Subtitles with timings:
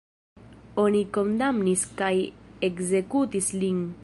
[0.83, 2.11] Oni kondamnis kaj
[2.71, 3.91] ekzekutis lin.